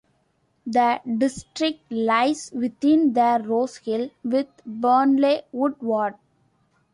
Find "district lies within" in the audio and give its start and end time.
1.19-3.13